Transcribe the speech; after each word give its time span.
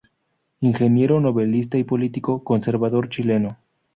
Ingeniero, 0.63 1.19
novelista 1.19 1.77
y 1.77 1.83
político 1.83 2.43
conservador 2.43 3.07
chileno. 3.09 3.57